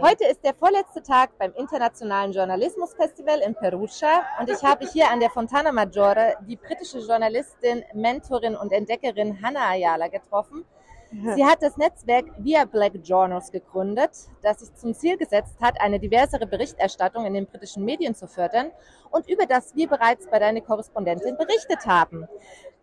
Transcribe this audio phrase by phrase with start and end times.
[0.00, 5.20] Heute ist der vorletzte Tag beim Internationalen Journalismusfestival in Perugia und ich habe hier an
[5.20, 10.64] der Fontana Maggiore die britische Journalistin, Mentorin und Entdeckerin Hannah Ayala getroffen.
[11.34, 14.10] Sie hat das Netzwerk Via Black Journals gegründet,
[14.42, 18.72] das sich zum Ziel gesetzt hat, eine diversere Berichterstattung in den britischen Medien zu fördern
[19.10, 22.26] und über das wir bereits bei deiner Korrespondentin berichtet haben.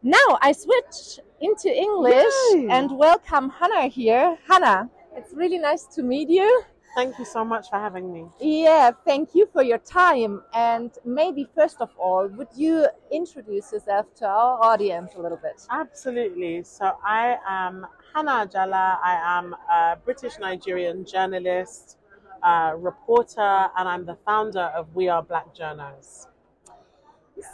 [0.02, 4.38] Now I switch into English and welcome Hannah here.
[4.50, 6.48] Hannah, it's really nice to meet you.
[6.96, 8.26] Thank you so much for having me.
[8.40, 10.44] Yeah, thank you for your time.
[10.54, 15.62] And maybe first of all, would you introduce yourself to our audience a little bit?
[15.72, 16.64] Absolutely.
[16.64, 19.00] So I am Hannah Ajala.
[19.04, 21.98] I am a British Nigerian journalist,
[22.44, 26.28] uh, reporter, and I'm the founder of We Are Black Journos.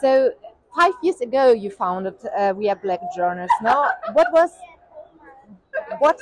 [0.01, 0.33] So,
[0.75, 3.47] five years ago, you founded uh, We Are Black Journos.
[3.61, 4.51] Now, what was
[5.99, 6.19] what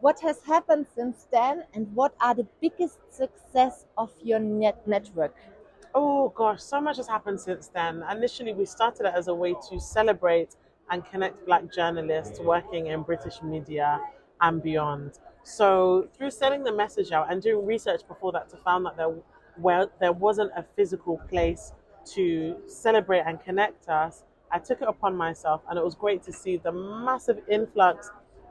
[0.00, 5.34] what has happened since then, and what are the biggest success of your net network?
[5.94, 8.04] Oh gosh, so much has happened since then.
[8.10, 10.56] Initially, we started it as a way to celebrate
[10.90, 12.48] and connect black journalists mm-hmm.
[12.48, 14.00] working in British media
[14.40, 15.18] and beyond.
[15.42, 19.14] So, through sending the message out and doing research before that to find that there,
[19.56, 21.72] well, there wasn't a physical place
[22.14, 26.32] to celebrate and connect us, I took it upon myself, and it was great to
[26.32, 28.10] see the massive influx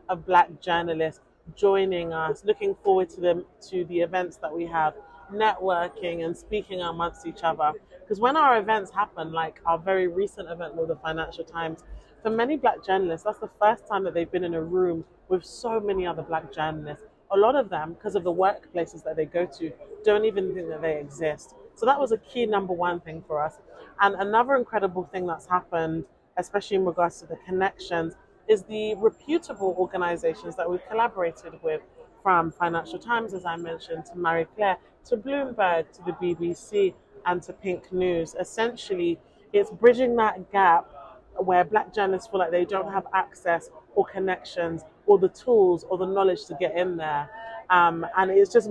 [0.10, 1.22] of black journalists
[1.56, 4.94] joining us, looking forward to them to the events that we have,
[5.32, 7.72] networking and speaking amongst each other.
[8.00, 11.84] Because when our events happen, like our very recent event with the Financial Times,
[12.22, 15.46] for many black journalists, that's the first time that they've been in a room with
[15.46, 17.06] so many other black journalists.
[17.32, 19.72] A lot of them, because of the workplaces that they go to,
[20.04, 21.56] don't even think that they exist.
[21.76, 23.56] So that was a key number one thing for us.
[24.00, 26.06] And another incredible thing that's happened,
[26.38, 28.16] especially in regards to the connections,
[28.48, 31.82] is the reputable organizations that we've collaborated with,
[32.22, 36.94] from Financial Times, as I mentioned, to Marie Claire, to Bloomberg, to the BBC,
[37.26, 38.36] and to Pink News.
[38.40, 39.20] Essentially,
[39.54, 40.92] it's bridging that gap
[41.38, 45.98] where black journalists feel like they don't have access or connections or the tools or
[45.98, 47.30] the knowledge to get in there.
[47.70, 48.70] Um, and it's just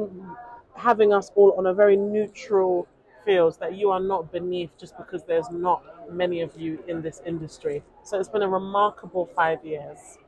[0.75, 2.88] having us all on a very neutral
[3.25, 7.22] field that you are not beneath just because there's not many of you in this
[7.26, 7.82] industry.
[8.03, 10.19] So it's been a remarkable five years.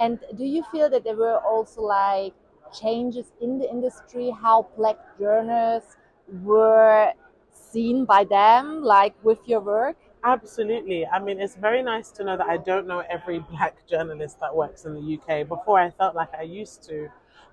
[0.00, 2.34] And do you feel that there were also like
[2.72, 5.96] changes in the industry, how black journalists
[6.42, 7.12] were
[7.52, 9.96] seen by them, like with your work?
[10.24, 11.06] Absolutely.
[11.06, 14.54] I mean, it's very nice to know that I don't know every black journalist that
[14.54, 15.48] works in the UK.
[15.48, 17.08] Before, I felt like I used to.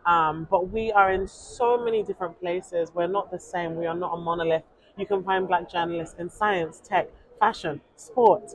[0.05, 2.91] Um, but we are in so many different places.
[2.93, 3.75] We're not the same.
[3.75, 4.63] We are not a monolith.
[4.97, 7.07] You can find black journalists in science, tech,
[7.39, 8.51] fashion, sport,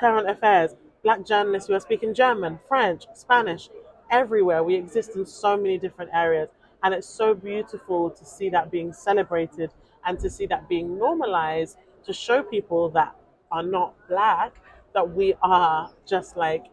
[0.00, 3.68] current affairs, black journalists who are speaking German, French, Spanish,
[4.10, 4.62] everywhere.
[4.62, 6.48] We exist in so many different areas.
[6.82, 9.70] And it's so beautiful to see that being celebrated
[10.04, 13.14] and to see that being normalized to show people that
[13.50, 14.54] are not black
[14.94, 16.66] that we are just like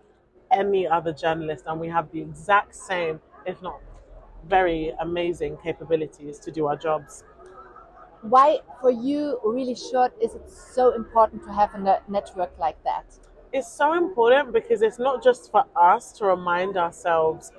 [0.51, 3.79] any other journalist and we have the exact same, if not
[4.47, 7.23] very amazing capabilities to do our jobs.
[8.23, 12.81] Why, for you, really short, is it so important to have a ne- network like
[12.83, 13.05] that?
[13.51, 17.51] It's so important because it's not just for us to remind ourselves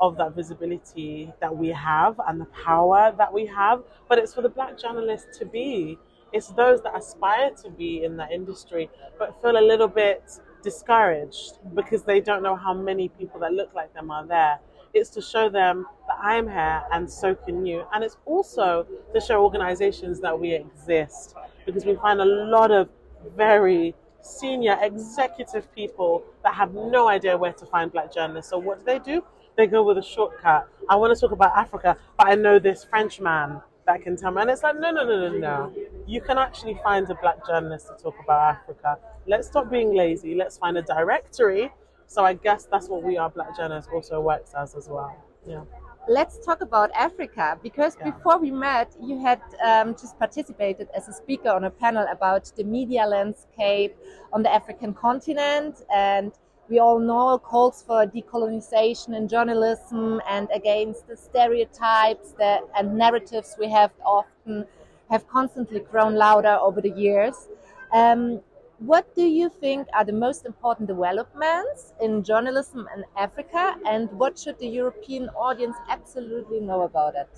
[0.00, 4.42] of that visibility that we have and the power that we have, but it's for
[4.42, 5.98] the black journalists to be.
[6.32, 10.22] It's those that aspire to be in that industry but feel a little bit
[10.62, 14.58] discouraged because they don't know how many people that look like them are there.
[14.94, 17.84] It's to show them that I'm here and so can you.
[17.92, 21.34] And it's also to show organizations that we exist
[21.64, 22.88] because we find a lot of
[23.36, 28.50] very senior executive people that have no idea where to find black journalists.
[28.50, 29.22] So what do they do?
[29.56, 30.68] They go with a shortcut.
[30.88, 34.30] I want to talk about Africa, but I know this French man that can tell
[34.30, 34.42] me.
[34.42, 35.72] And it's like, no, no, no, no, no.
[36.06, 38.98] You can actually find a black journalist to talk about Africa.
[39.26, 40.34] Let's stop being lazy.
[40.34, 41.70] Let's find a directory.
[42.06, 45.16] So I guess that's what we are black journalists also works as as well.
[45.46, 45.64] Yeah.
[46.08, 48.10] Let's talk about Africa because Yeah.
[48.10, 52.50] before we met, you had um, just participated as a speaker on a panel about
[52.56, 53.96] the media landscape
[54.32, 55.84] on the African continent.
[55.94, 56.32] And
[56.68, 63.56] we all know calls for decolonization in journalism and against the stereotypes that, and narratives
[63.58, 64.66] we have often
[65.08, 67.48] have constantly grown louder over the years.
[67.92, 68.40] Um,
[68.86, 74.36] what do you think are the most important developments in journalism in Africa, and what
[74.36, 77.28] should the European audience absolutely know about it?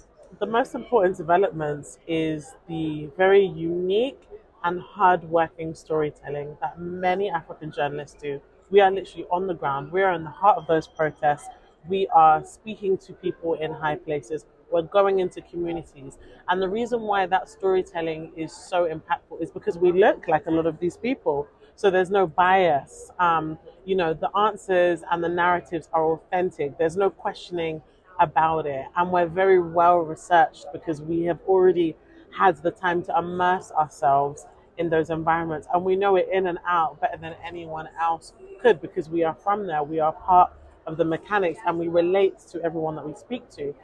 [0.40, 4.22] The most important developments is the very unique
[4.64, 8.40] and hard-working storytelling that many African journalists do.
[8.70, 9.92] We are literally on the ground.
[9.92, 11.48] We are in the heart of those protests.
[11.86, 14.46] We are speaking to people in high places.
[14.70, 16.18] We're going into communities.
[16.48, 20.50] And the reason why that storytelling is so impactful is because we look like a
[20.50, 21.46] lot of these people.
[21.76, 23.10] So there's no bias.
[23.18, 26.78] Um, you know, the answers and the narratives are authentic.
[26.78, 27.82] There's no questioning
[28.20, 28.86] about it.
[28.96, 31.96] And we're very well researched because we have already
[32.36, 34.46] had the time to immerse ourselves
[34.78, 35.68] in those environments.
[35.72, 39.34] And we know it in and out better than anyone else could because we are
[39.34, 39.82] from there.
[39.82, 40.52] We are part
[40.86, 43.74] of the mechanics and we relate to everyone that we speak to.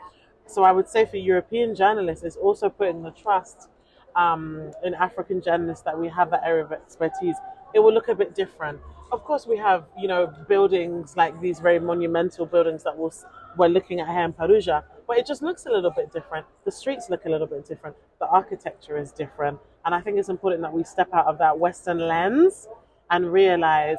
[0.51, 3.69] So I would say for European journalists, it's also putting the trust
[4.17, 7.37] um, in African journalists that we have that area of expertise.
[7.73, 8.81] It will look a bit different.
[9.13, 13.13] Of course, we have you know buildings like these very monumental buildings that we'll,
[13.57, 16.47] we're looking at here in Perugia, but it just looks a little bit different.
[16.65, 17.97] The streets look a little bit different.
[18.19, 21.59] The architecture is different, and I think it's important that we step out of that
[21.59, 22.67] Western lens
[23.11, 23.99] and realize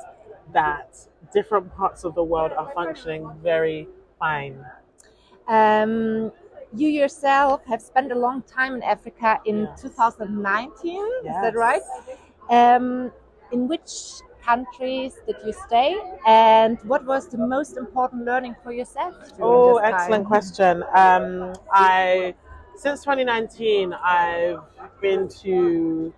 [0.54, 0.98] that
[1.34, 3.88] different parts of the world are functioning very
[4.20, 4.66] fine.
[5.48, 6.32] Um,
[6.74, 9.82] you yourself have spent a long time in Africa in yes.
[9.82, 11.36] 2019, yes.
[11.36, 11.82] is that right?
[12.50, 13.12] Um,
[13.52, 15.96] in which countries did you stay
[16.26, 19.16] and what was the most important learning for yourself?
[19.40, 20.84] Oh, excellent question.
[20.96, 22.34] Um, I
[22.76, 24.62] since 2019 I've
[25.02, 26.14] been to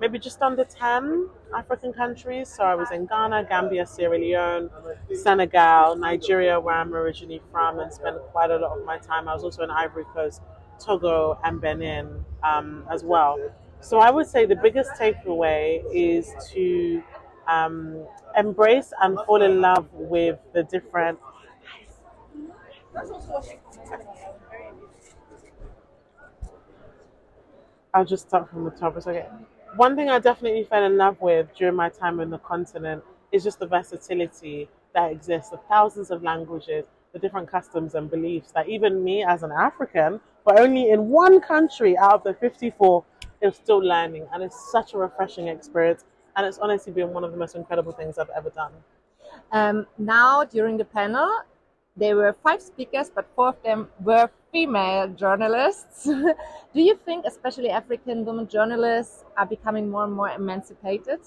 [0.00, 2.48] maybe just under 10 African countries.
[2.48, 4.70] So I was in Ghana, Gambia, Sierra Leone,
[5.14, 9.28] Senegal, Nigeria, where I'm originally from, and spent quite a lot of my time.
[9.28, 10.42] I was also in Ivory Coast,
[10.78, 13.38] Togo, and Benin um, as well.
[13.80, 17.02] So I would say the biggest takeaway is to
[17.46, 18.04] um,
[18.36, 21.18] embrace and fall in love with the different.
[27.94, 28.96] I'll just start from the top.
[28.96, 29.26] It's okay
[29.76, 33.44] one thing I definitely fell in love with during my time on the continent is
[33.44, 38.68] just the versatility that exists, the thousands of languages, the different customs and beliefs that
[38.68, 43.04] even me as an African, but only in one country out of the 54,
[43.40, 44.26] is still learning.
[44.32, 46.04] And it's such a refreshing experience.
[46.36, 48.72] And it's honestly been one of the most incredible things I've ever done.
[49.52, 51.42] Um, now, during the panel,
[51.96, 56.04] there were five speakers, but four of them were female journalists.
[56.74, 61.20] Do you think, especially African women journalists, are becoming more and more emancipated?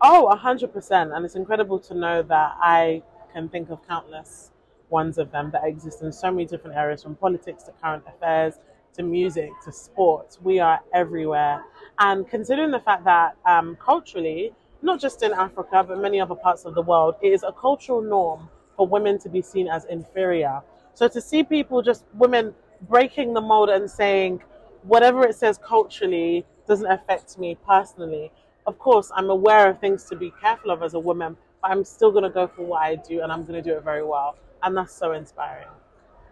[0.00, 1.16] Oh, 100%.
[1.16, 3.02] And it's incredible to know that I
[3.32, 4.50] can think of countless
[4.90, 8.54] ones of them that exist in so many different areas from politics to current affairs
[8.94, 10.38] to music to sports.
[10.42, 11.64] We are everywhere.
[11.98, 14.52] And considering the fact that um, culturally,
[14.82, 18.02] not just in Africa, but many other parts of the world, it is a cultural
[18.02, 20.60] norm for women to be seen as inferior.
[20.94, 22.54] So to see people just women
[22.88, 24.42] breaking the mold and saying
[24.82, 28.30] whatever it says culturally doesn't affect me personally.
[28.66, 31.84] Of course, I'm aware of things to be careful of as a woman, but I'm
[31.84, 34.04] still going to go for what I do and I'm going to do it very
[34.04, 34.36] well.
[34.62, 35.68] And that's so inspiring.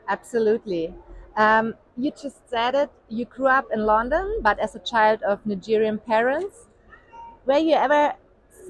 [0.09, 0.95] Absolutely.
[1.37, 5.45] Um, you just said it, you grew up in London, but as a child of
[5.47, 6.67] Nigerian parents.
[7.47, 8.15] Were you ever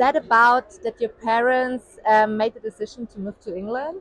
[0.01, 4.01] sad about that your parents um, made the decision to move to England?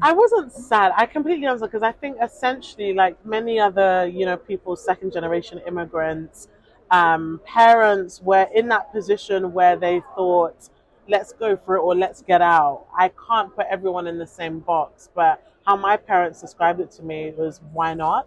[0.00, 0.92] I wasn't sad.
[0.96, 5.60] I completely understand because I think essentially, like many other, you know, people, second generation
[5.66, 6.48] immigrants,
[6.90, 10.70] um, parents were in that position where they thought,
[11.08, 12.86] let's go for it or let's get out.
[12.96, 15.34] I can't put everyone in the same box, but
[15.66, 18.26] how my parents described it to me was, why not?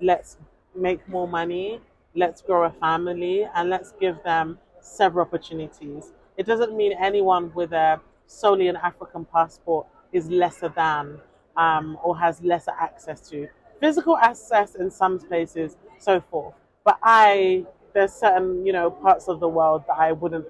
[0.00, 0.38] Let's
[0.74, 1.82] make more money,
[2.14, 6.14] let's grow a family, and let's give them several opportunities.
[6.40, 11.20] It doesn't mean anyone with a solely an African passport is lesser than
[11.54, 13.46] um, or has lesser access to
[13.78, 16.54] physical access in some places, so forth.
[16.82, 20.46] But I, there's certain you know parts of the world that I wouldn't,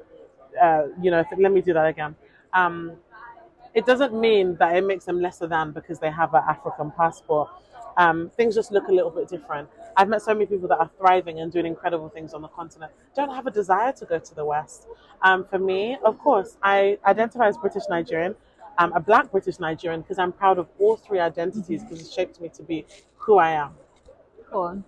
[0.63, 2.15] uh, you know, let me do that again.
[2.53, 2.93] Um,
[3.75, 7.49] it doesn't mean that it makes them lesser than because they have an African passport.
[8.01, 9.69] Um, things just look a little bit different.
[9.95, 12.91] I've met so many people that are thriving and doing incredible things on the continent,
[13.15, 14.87] don't have a desire to go to the West.
[15.21, 18.35] Um, for me, of course, I identify as British Nigerian.
[18.79, 22.41] I'm a black British Nigerian because I'm proud of all three identities because it shaped
[22.41, 23.73] me to be who I am.
[24.51, 24.83] Cool.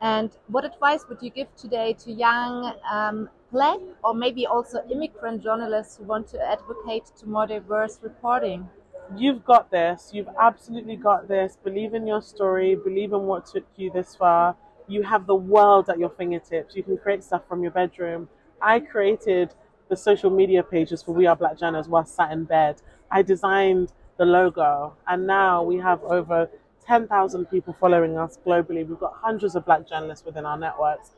[0.00, 5.40] And what advice would you give today to young um, black or maybe also immigrant
[5.40, 8.68] journalists who want to advocate to more diverse reporting?
[9.14, 10.10] You've got this.
[10.12, 11.56] You've absolutely got this.
[11.62, 12.74] Believe in your story.
[12.74, 14.56] Believe in what took you this far.
[14.88, 16.74] You have the world at your fingertips.
[16.74, 18.28] You can create stuff from your bedroom.
[18.60, 19.54] I created
[19.88, 22.82] the social media pages for We Are Black Journalists while sat in bed.
[23.10, 26.48] I designed the logo, and now we have over
[26.86, 28.86] 10,000 people following us globally.
[28.86, 31.12] We've got hundreds of black journalists within our networks.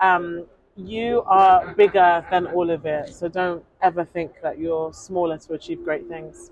[0.00, 5.36] Um, you are bigger than all of it, so don't ever think that you're smaller
[5.38, 6.50] to achieve great things.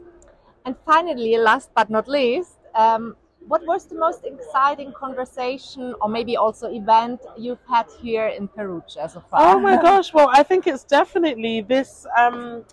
[0.67, 3.15] And finally, last but not least, um,
[3.47, 9.09] what was the most exciting conversation or maybe also event you've had here in Perugia
[9.09, 9.55] so far?
[9.57, 12.65] Oh my gosh, well, I think it's definitely this um,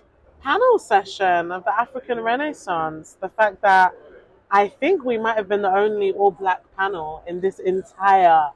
[0.41, 3.15] panel session of the African Renaissance.
[3.21, 3.93] The fact that
[4.49, 8.49] I think we might have been the only all black panel in this entire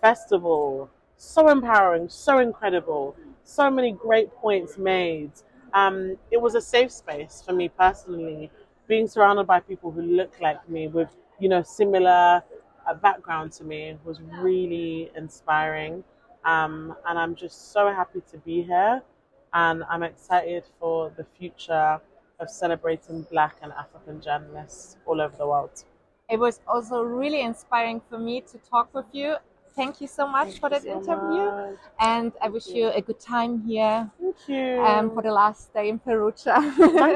[0.00, 0.88] festival.
[1.16, 5.32] So empowering, so incredible, so many great points made.
[5.72, 8.52] Um, it was a safe space for me personally,
[8.86, 12.42] being surrounded by people who look like me with you know, similar
[12.86, 16.04] uh, background to me was really inspiring.
[16.44, 19.02] Um, and I'm just so happy to be here.
[19.52, 22.00] And I'm excited for the future
[22.40, 25.84] of celebrating Black and African journalists all over the world.
[26.28, 29.36] It was also really inspiring for me to talk with you.
[29.76, 31.44] Thank you so much Thank for that so interview.
[31.44, 31.78] much.
[32.00, 34.80] And I wish you a good time here Thank you.
[34.80, 36.54] um, for the last day in Perugia.
[36.76, 37.12] Thank